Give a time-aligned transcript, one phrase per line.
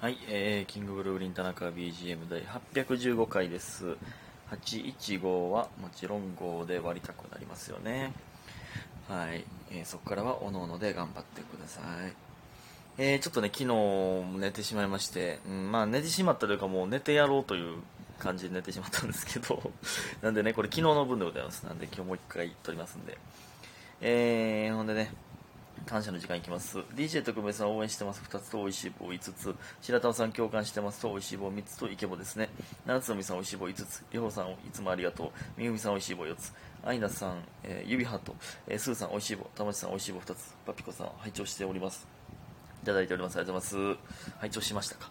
[0.00, 3.98] はい、えー、キングブルーリン田中 BGM 第815回です。
[4.50, 8.14] 815はもちろん5で割りたくなりますよね。
[9.10, 12.14] はい、えーそこからはおのおので頑張ってください。
[12.96, 17.76] えーちょっとね、昨日寝てしまいまして、うん、まあ寝てしまったというかもう寝てやろうという
[18.18, 19.70] 感じで寝てしまったんですけど、
[20.22, 21.66] なんでね、これ昨日の分でございます。
[21.66, 23.18] なんで今日もう一回撮りますんで。
[24.00, 25.12] えー、ほんでね、
[25.86, 26.78] 感謝の時間いきます。
[26.94, 28.22] DJ 特別さん応援してます。
[28.28, 29.54] 2つと美味しい棒5つ。
[29.80, 32.48] 白玉さん共感してますと美味しい棒3つとイケボですね。
[32.86, 34.04] 七つのみさん美味しい棒5つ。
[34.12, 35.30] りほうさんいつもありがとう。
[35.56, 36.52] みゆみさん美味しい棒4つ。
[36.84, 38.36] アイナさん、えー、指ハート。
[38.68, 39.44] えー、スーさん美味しい棒。
[39.54, 40.54] たまちさん美味しい棒2つ。
[40.66, 42.06] パピコさん拝聴しております。
[42.82, 43.36] いただいております。
[43.36, 44.00] ありがとうございます。
[44.38, 45.10] 拝聴しましたか。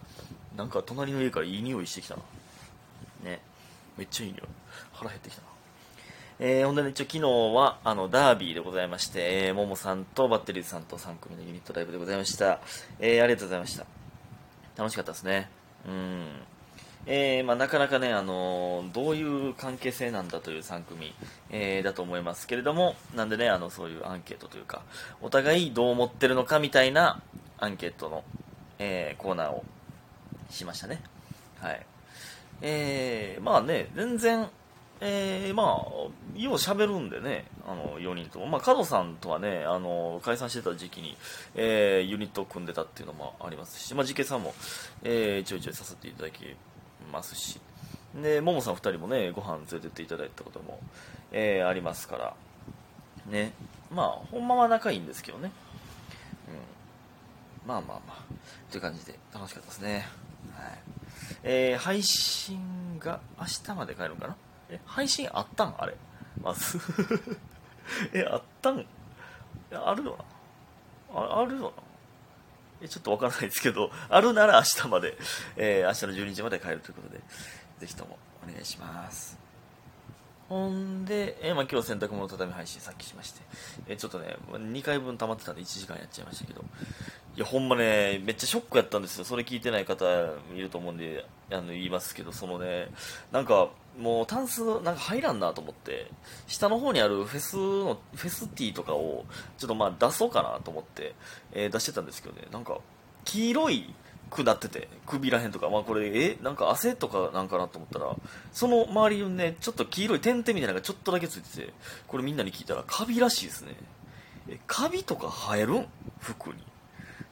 [0.56, 2.22] なんか隣の家からいい匂いしてきたな。
[3.24, 3.40] ね。
[3.96, 4.48] めっちゃいい匂い。
[4.92, 5.49] 腹減ってきたな。
[6.42, 12.60] えー、ほんでね、一応昨日は、あの、ダービーでございまして、えー、ももさんとバッテリーズさんと3組のユニットライブでございました。
[12.98, 13.84] えー、ありがとうございました。
[14.74, 15.50] 楽しかったですね。
[15.86, 16.26] うん。
[17.04, 21.14] えー、まあなかなかね、あのーどういう関係性なんだという3組、
[21.50, 24.82] えー、だと思いますけれども、なんでね、あの、そういうアンケートというか、
[25.20, 27.22] お互いどう思ってるのかみたいな
[27.58, 28.24] アンケートの、
[28.78, 29.62] えー、コーナーを
[30.48, 31.02] しましたね。
[31.60, 31.86] はい。
[32.62, 34.48] えー、まあね、全然、
[35.02, 35.66] えー、まあ、
[36.38, 38.46] よう喋るんでね、あの、4人とも。
[38.46, 41.16] まあ、角さんとはね、あの、解散してた時期に、
[41.54, 44.54] えー、ユニットを組んでたっていうのもありますし、まあ、ジケさんも、
[45.02, 46.44] えー、ちょいちょいさせていただき
[47.10, 47.60] ますし、
[48.14, 50.80] で、ももさん2人もね、ご飯連れてっていただいたことも、
[51.32, 52.34] えー、ありますから、
[53.26, 53.52] ね、
[53.90, 55.50] まあ、ほんまは仲いいんですけどね。
[57.64, 57.68] うん。
[57.68, 58.24] まあまあまあ、
[58.70, 60.08] という感じで楽しかったですね。
[60.54, 60.78] はい。
[61.42, 64.36] えー、配信が明日まで帰るんかな？
[64.70, 65.74] え、配信あったん？
[65.78, 65.94] あれ。
[66.42, 66.78] まず。
[68.14, 68.78] え、あったん？
[68.80, 68.86] い
[69.70, 70.16] やあるよ
[71.14, 71.20] な。
[71.20, 71.70] ああるよな。
[72.82, 75.16] え、ちょっとわからないですけど、 あるなら明日まで、
[75.56, 77.20] えー、明日の12時まで帰るということで、
[77.78, 79.38] ぜひともお願いします。
[80.48, 83.40] ほんで、えーまあ、今日洗濯物畳配信さっきしまして、
[83.86, 86.64] えーちょっとね、2回分溜まってたんで1時間やっちゃいましたけど、
[87.36, 89.24] いや、ほんまね、めっちゃショックやったんですよ。
[89.24, 90.04] それ聞いてない方
[90.54, 92.88] いると思うんで、あの、言いますけど、そのね、
[93.30, 93.68] なんか、
[94.00, 96.10] もう、タンス、なんか入らんなと思って、
[96.46, 99.24] 下の方にあるフェスの、フェスティーとかを、
[99.58, 101.14] ちょっとまあ出そうかなと思って、
[101.52, 102.78] えー出してたんですけどね、なんか、
[103.24, 103.94] 黄色い
[104.30, 108.16] くなってて、首らへんとか、まあこれ、え、なんか汗とかなんかなと思ったら、
[108.52, 111.72] その周りにね、ちょっと黄色い点々みたいなのがちょっとだけついてて、
[112.08, 113.74] これみんなに聞いたら、カビらしいですね。
[114.48, 115.86] え、カビとか生えるん？
[116.20, 116.56] 服に。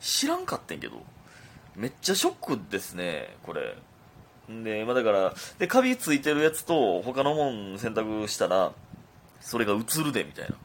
[0.00, 1.02] 知らんかってんけど、
[1.74, 3.76] めっちゃショックですね、これ。
[4.48, 8.72] で、まあだから、で、カビついてるやつと他のもん選択したら、
[9.40, 10.56] それが映るで、みたいな。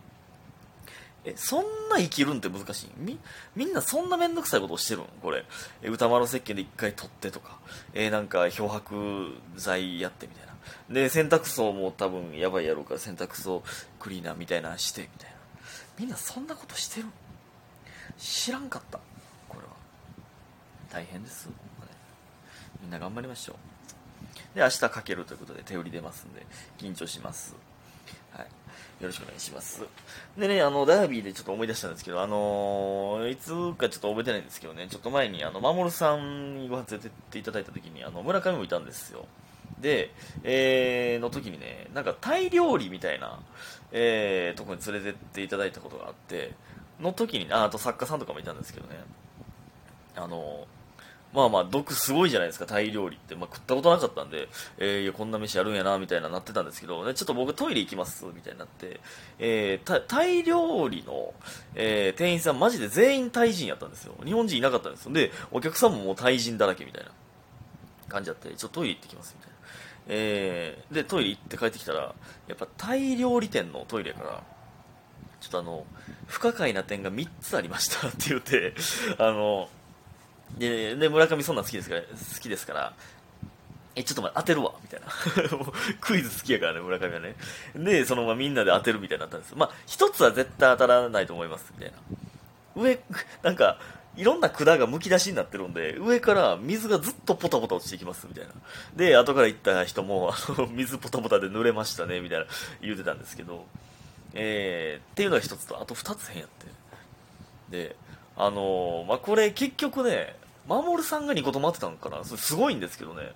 [1.25, 2.89] え、そんな生きるんって難しい？
[2.97, 3.17] み、
[3.55, 5.45] みんなそんなめんどくさいことをしてるんこれ。
[5.81, 7.57] え、歌丸石鹸で一回取ってとか、
[7.94, 10.53] えなんか漂白剤やってみたいな。
[10.89, 13.63] で、洗濯槽も多分やばいやろうから洗濯槽
[14.00, 15.35] クリーナーみたいなのして、みたいな。
[16.00, 17.07] みんなそんなことしてる？
[18.17, 19.00] 知らんかった。
[19.47, 19.67] これは。
[20.91, 21.50] 大変です。
[22.81, 23.55] みんな頑張りましょう。
[24.55, 26.45] で、明日かけるということで手売り出ますんで、
[26.77, 27.55] 緊張します。
[28.31, 28.45] はい。
[28.45, 29.85] よろしくお願いします。
[30.37, 39.25] でね、あの、ダービーでちょっと思い出したんですけど、あのーいつかちょっと覚えてないんですけどね、ちょっと前に、あの、守さんにご飯連れてっていただいた時に、あの、村上もいたんですよ。
[39.81, 40.11] で、
[40.43, 43.39] えー、の時にね、なんかタイ料理みたいな、
[43.91, 46.53] えー、とこに連れてっていただいたことがあって、
[46.99, 48.95] の時に、ああと作家さんとかもいたんですけどね、
[50.15, 50.67] あの、
[51.33, 53.35] まあまあ、毒すごいじゃないですか、タイ料理って。
[53.35, 58.99] まあ、食ったことなかったんで、えー、いや、こんな飯あるんやな、みたいななってたんですけど、ね、ちょっと僕トイレ行きます、みたいになって、
[59.39, 61.33] えー、タイ料理の、
[61.73, 64.13] えー、店員さんマジで全員タイ人やったんですよ。
[64.23, 65.13] 日本人いなかったんですよ。
[65.13, 67.11] で、お客さんももうタイ人だらけみたいな
[68.09, 69.57] 感じだって、ちょっとトイレ行ってきます、みたいな。
[70.09, 72.13] えー、で、トイレ行って帰ってきたら、
[72.47, 74.44] やっぱタイ料理店のトイレから、
[75.41, 75.85] ちょっとあの、
[76.27, 78.75] 不可解な点が3つありましたって言って、
[79.17, 79.67] あの、
[80.57, 82.07] で、で村上そんなん好きですから、好
[82.39, 82.94] きですから、
[83.95, 85.07] え、ちょっと待って、当てるわみたいな。
[86.01, 87.35] クイズ好きやからね、村上はね。
[87.75, 89.53] で、そのままみんなで当てるみたいになったんです。
[89.55, 92.81] まあ、一つは絶対当たらないと思います、みたいな。
[92.81, 93.00] 上、
[93.44, 93.79] なんか、
[94.15, 98.51] いろんな管がむき出しになってるんで、上から水がずっとポタポタ落ちてきます、みたいな。
[98.95, 100.33] で、後から行った人も、
[100.71, 102.45] 水ポタポタで濡れましたね、みたいな
[102.81, 103.65] 言うてたんですけど、
[104.33, 106.49] えー、っていうのが一つと、あと二つ変やっ
[107.69, 107.88] て。
[107.88, 107.95] で、
[108.35, 110.35] あのーまあ、これ結局ね、
[110.68, 113.31] 守さんが2個と回ってたのかなそれすごいんですけどね。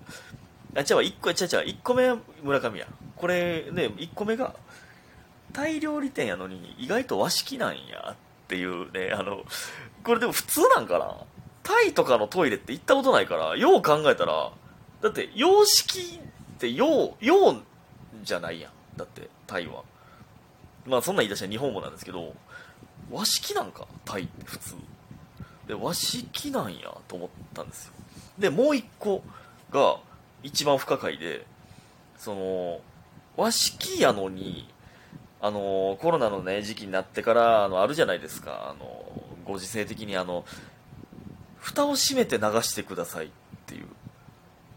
[0.76, 2.88] あ、違うわ、1個、違う違う、1個目村上や。
[3.16, 4.56] これね、1個目が、
[5.54, 8.16] タイ料理店やのに意外と和式なんやっ
[8.48, 9.44] ていうね、あの、
[10.04, 11.18] これでも普通なんかな
[11.64, 14.52] タイとかのトイレって行ったことないから、よう考えたら、
[15.02, 17.56] だって、洋式って洋、洋
[18.24, 18.72] じゃないやん。
[18.96, 19.84] だって、タイは。
[20.86, 22.34] まあ、そんな言い出したら日本語なんですけど、
[23.12, 24.76] 和式なんか、タイって普通。
[25.68, 27.94] で、和式なんやと思ったんですよ。
[28.40, 29.24] で、もう一個
[29.72, 29.98] が、
[30.44, 31.46] 一番不可解で、
[32.18, 32.80] その、
[33.36, 34.68] 和式やのに、
[35.42, 39.06] あの、コロナのね、時期になってから、あの、あるじゃないですか、あの、
[39.46, 40.46] ご時世的にあの、
[41.60, 43.30] 蓋を閉めて流してくださいっ
[43.66, 43.88] ていう。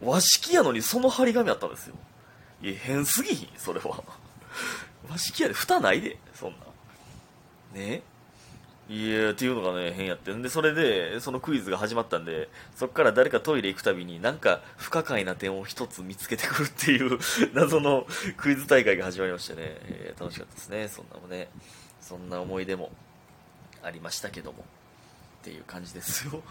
[0.02, 1.94] 和式やのにその張り紙あったんですよ。
[2.62, 4.02] いや、変すぎひん、それは。
[5.08, 6.58] 和式やで、蓋ないで、そんな。
[7.75, 8.02] ね？
[8.90, 10.34] いやっていうのがね、変やって。
[10.34, 17.20] んで、それで、そのクイズが始まったんで、そっから誰かトイレ行くたびに、なんか不可解な点を一つ見つけてくるっていう
[17.54, 18.04] 謎の
[18.37, 21.48] クイズ大会が始まりましてね、えー楽しかったですね、そんなもね、
[22.00, 22.90] そんな思い出も
[23.84, 24.64] ありましたけども、
[25.43, 26.43] っていう感じですよ。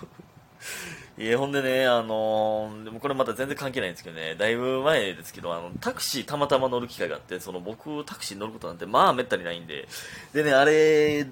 [1.20, 9.90] いや、ほんでね、あのーでもこれまた全然関係ないんですけどね、だいぶ前ですけど、あの、タクシーたまたま乗る機会があって、その僕、タクシー乗ることなんて、まあ、めったにないんで、
[10.34, 11.28] でね、あれ、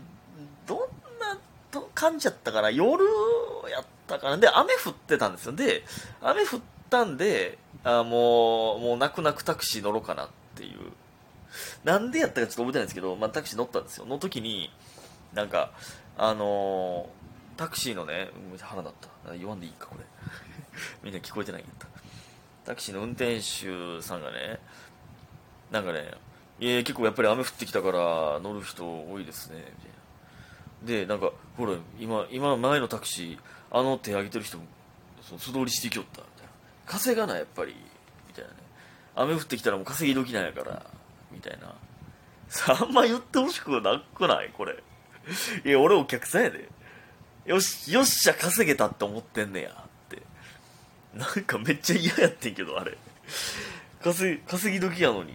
[1.80, 3.04] なと感じやったかな、夜
[3.70, 5.54] やったかな、で、雨降ってたんですよ。
[5.54, 5.84] で、
[6.22, 6.60] 雨降っ
[6.90, 10.92] たんで、あもう、もう泣く泣くタクシー乗ろうかなっていう。
[11.84, 14.06] なんでやったかちょっと覚えてないんですけど、まあ、タクシー乗ったんですよ。
[14.06, 14.72] の時に、
[15.34, 15.72] なんか、
[16.18, 17.18] あのー
[17.58, 18.94] タクシーのね、うん花だっ
[19.26, 19.34] た。
[19.34, 20.06] 言わんでいいか、これ。
[21.04, 21.88] みんな聞こえてないんやった。
[22.66, 24.60] タクシーの運転手さんがね、
[25.72, 26.14] なんかね、
[26.60, 29.97] いや結構やっぱり雨降ってきたから乗る人多いですね、みたいな。
[30.84, 33.40] で、なんか、ほら、今、今前のタクシー、
[33.72, 34.58] あの手挙げてる人、
[35.22, 36.52] その素通りしてきよった、みたいな。
[36.86, 37.76] 稼がない、やっぱり、
[38.28, 38.58] みたいなね。
[39.16, 40.86] 雨降ってきたらもう稼ぎ時なんやから、
[41.32, 41.74] みたいな。
[42.50, 44.52] さあんま言ってほしくなくない？
[44.56, 44.82] これ。
[45.66, 46.70] いや、俺お客さんやで。
[47.46, 49.74] よし、よっしゃ、稼げたって思ってんねや、っ
[50.10, 50.22] て。
[51.14, 52.98] なんかめっちゃ嫌やってんけど、あれ。
[54.02, 54.40] 稼
[54.72, 55.34] ぎ時やのに。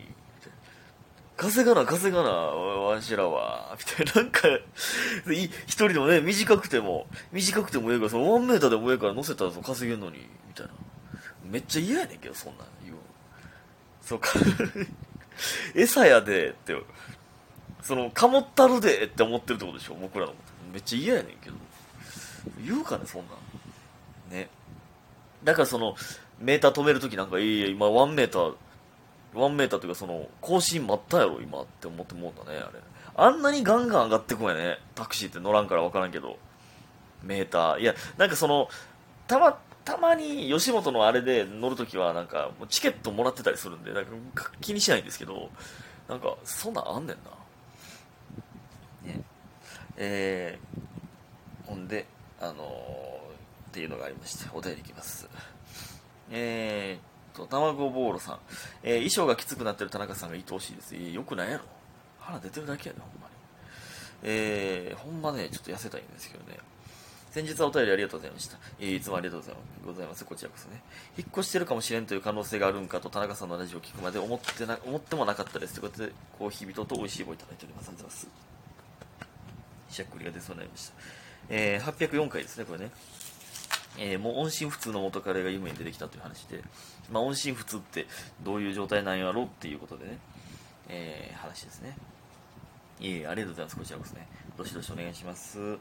[1.36, 3.76] 稼がな、稼がな、わしらは。
[3.98, 4.48] みたいな、なんか、
[5.66, 10.72] 一人でもね、短くても、短くてもええから、そのワンメーターでもええから乗せたらその稼げんのに、みたいな。
[11.44, 12.96] めっちゃ嫌やねんけど、そんなん言う。
[14.00, 14.30] そうか。
[15.74, 16.76] 餌やで、って。
[17.82, 20.72] その、かもったるでって思ってるってことでしょ、僕らのこと。
[20.72, 21.56] めっちゃ嫌やねんけど。
[22.64, 24.32] 言うかね、そんなん。
[24.32, 24.48] ね。
[25.42, 25.96] だからその、
[26.38, 28.54] メーター止めるときなんか、いやいや、今ワンメーター、
[29.34, 32.80] ワンメーターというかその、更新待ったやろ、今って思ってもうたね、あれ。
[33.14, 34.78] あんなにガンガン上がってこんやね。
[34.94, 36.38] タクシーって乗らんから分からんけど。
[37.22, 37.80] メーター。
[37.80, 38.68] いや、なんかその、
[39.26, 45.50] たま、たまに吉本のあれで乗るときはなんか、チケットもらってたりするんで、なんか気にしないんですけど、
[46.08, 47.16] なんか、そんなんあんねん
[49.06, 49.12] な。
[49.12, 49.20] ね。
[49.96, 52.06] えー、ほんで、
[52.40, 52.56] あのー
[53.70, 55.28] っていうのがありまして、お便りいきます。
[56.30, 58.38] えーっと、卵ボーロさん。
[58.82, 60.94] えー衣装がきつくなってる田中さんが愛おしいです。
[60.94, 61.64] えー、よくないやろ。
[62.20, 63.34] 腹出てるだけやで、ほんまに。
[64.22, 66.58] えー、ほんまね、ちょっと痩せたいんですけどね。
[67.30, 68.58] 先日はお便りありがとうございました。
[68.78, 69.86] えーいつもありがとうございます。
[69.86, 70.24] ございます。
[70.24, 70.82] こちらこそね。
[71.16, 75.74] 引っ越してるかもしれんという可能性があるんかと、田中さんのラジオを聞くまで思ってな、思ってもなかったです。
[75.74, 77.88] ということで、コーヒー人と美味しい棒いただいております。
[77.88, 78.32] ありがとうございま
[79.88, 79.94] す。
[79.96, 80.94] しゃっくりが出そうになりました。
[81.48, 82.90] えー、804回ですね、これね。
[83.98, 86.62] えーもう音信不通の元彼が夢に出てきたという話で、
[87.12, 88.06] まあ、音信不通って
[88.42, 90.18] どういう状態なんやろっていうことでね、
[90.88, 91.96] えー話ですね。
[93.00, 93.76] いえいえ、ありがとうございます。
[93.76, 94.26] こちらこそね。
[94.56, 95.78] どしどしお願いします。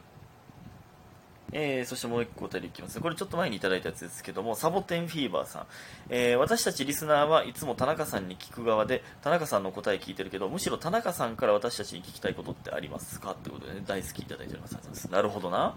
[1.54, 3.02] えー、そしてもう一個お便りいきますね。
[3.02, 5.66] これちょっと前にいただいたやつですけども、サボテンフィーバーさん。
[6.10, 14.62] えー私たちリスナーはいつも田中さんに聞く側で、田中さんの答え聞いてるけど、むしろ田中さんから私たちに聞きたいことってありますかってことでね、大好きいただいており。
[14.62, 15.76] ますなるほどな。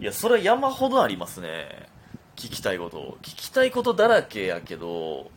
[0.00, 1.88] いや、それは山ほどありますね。
[2.38, 3.18] 聞きたいこと。
[3.20, 5.30] 聞きたいことだらけやけど、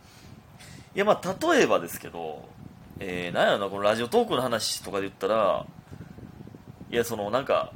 [0.94, 2.48] いや、まあ、例えばですけど、
[3.00, 5.66] えー、なんやろな、このラジオトークの話とかで言ったら、
[6.92, 7.72] いや、その、なんか、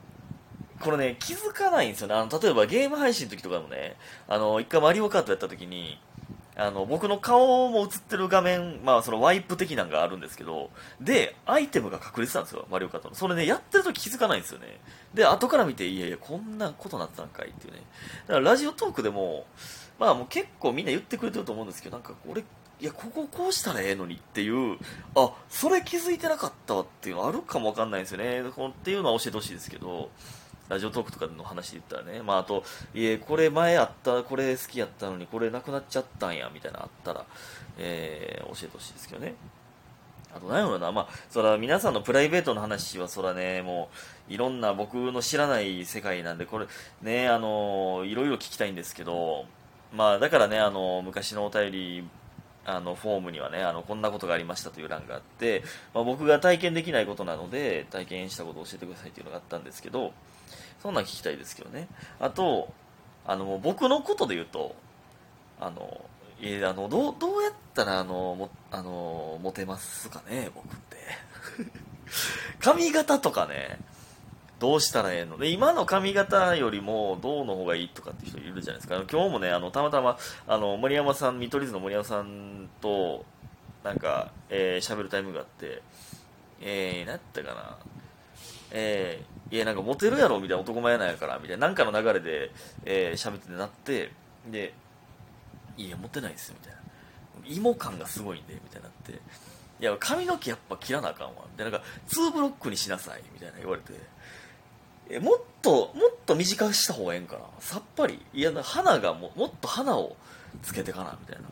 [0.78, 2.14] これね、気づかないんですよね。
[2.14, 3.97] あの、例えばゲーム配信の時とかもね、
[4.28, 5.99] あの、一回マリオカートやった時に、
[6.58, 10.70] あの、僕の顔も映ってる画面、まあ、そのワイプ的なのがあるんですけど、
[11.00, 13.14] で、アイテムが隠れてたんですよ、マリオカートの。
[13.14, 14.80] それね、やってる時気づかないんですよね。
[15.12, 17.82] で、後から見て、いやいや、こんなことなってたんかいっていうね。
[18.26, 19.44] だからラジオトークでも、
[19.98, 24.78] まあもう結構みんな言ってくれてると思うんですけど、なんか俺、いや、こここうしたらええのにっていう、
[25.14, 28.42] あ、それ気づいてなかったわっていうのあるかもわかんないんですよね。
[28.54, 30.10] こっていうのは教えてほしいですけど、
[30.68, 37.25] ラジオトークとかの話で言ったらね、まああと、いえ、これ前あった、これ好きやったのに、これなくなっちゃったんや、みたいなあったら、
[37.78, 39.35] えー、教えてほしいですけどね。
[40.35, 43.88] あと何やろな、まあ、そら皆さんのプライベートの話はそらね、も
[44.28, 46.66] う、いろんな僕の知らない世界なんで、これ、
[47.00, 49.46] ね、あの、いろいろ聞きたいんですけど、
[49.92, 52.08] まあ、だからね、あの、昔のお便り、
[52.66, 55.62] あの、フォームにはね、あの、こんなことがありましたという欄があって、
[55.94, 60.12] まあ、僕が体験できないことなので、体験したことを教えてくださいというのがあったんですけど、
[60.82, 61.88] そんなん聞きたいですけどね。
[62.20, 62.73] あと、
[63.26, 64.75] あの、僕のことで言うと、
[65.61, 66.04] あの、
[66.42, 70.96] えあのどうどうやったらあのもあのモテますかね僕って
[72.61, 73.78] 髪型とかね
[74.58, 75.36] どうしたらええの？
[75.36, 78.96] で今の髪型よりもどうの方がいいとかって人いるじゃないですか。
[79.10, 80.16] 今日もねあのたまたま
[80.48, 83.26] あの森山さん見取り図の森山さんと
[83.84, 85.82] なんか喋、えー、るタイムがあって
[86.60, 87.76] えー、何やったかな？
[88.70, 90.40] えー、いやなんかモテるやろ？
[90.40, 92.52] みたいな男前なんやからみたいななんかの流れで喋、
[92.86, 94.10] えー、ってなって
[94.50, 94.72] で
[95.76, 96.80] いや持ってないですよみたいな。
[97.46, 99.12] 芋感がすごいんでみたいになって。
[99.78, 101.44] いや髪の毛やっぱ切らなあかんわ。
[101.52, 103.92] みたいななんか2ブロックにしなさいみたいな言われて。
[105.10, 107.40] えもっともっと短くした方がええんかな。
[107.60, 108.20] さっぱり。
[108.32, 110.16] いや花がももっと花を
[110.62, 111.48] つけてかなみたいな。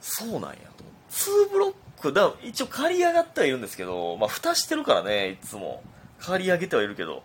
[0.00, 5.82] そうなんやと2ブロックだ一応刈り上がってはいるんですけど、まあ、蓋してるからねいつも。
[6.18, 7.22] 刈り上げてはいるけど。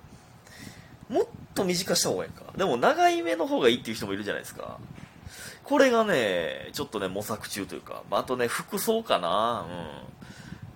[1.10, 2.44] もっと短くした方がいいか。
[2.56, 4.80] でも長い目の方がいいっていう人もいるじゃないですか。
[5.64, 10.12] これがね、ちょっとね、模索中というか、まあとね、服装かな、うん。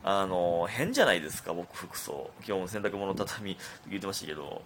[0.07, 2.29] あの、変じゃないですか、僕、服装。
[2.47, 3.57] 今日も洗濯物畳み
[3.89, 4.62] 言ってましたけど、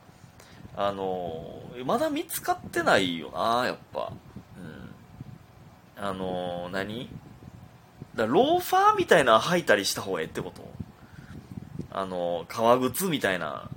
[0.75, 4.12] あの、まだ見つかってないよな、やっぱ。
[5.98, 6.03] うん。
[6.03, 7.10] あの、何？
[8.15, 10.69] だローファーみたいな履いたりした方がええってこと？
[11.89, 13.69] あの、革靴みたいな、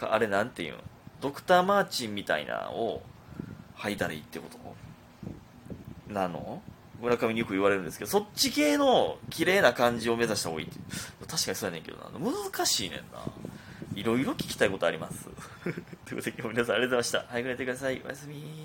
[0.00, 0.78] あれなんていうの
[1.20, 3.02] ドクター・マーチンみたいなを
[3.76, 4.46] 履いたらいいってこ
[6.08, 6.14] と？
[6.14, 6.62] なの？
[7.02, 10.78] 村上によく言われるんですけど、そっち系の綺麗な感じを目指した方がいいって
[11.26, 12.04] 確かにそうやねんけどな。
[12.18, 13.20] 難しいねんな。
[13.94, 15.28] いろいろ聞きたいことあります。
[15.64, 17.26] ということで今日も皆さんありがとうございました。
[17.28, 18.00] 早く寝てください。
[18.04, 18.61] おやすみ